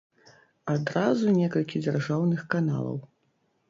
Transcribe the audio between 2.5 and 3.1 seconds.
каналаў.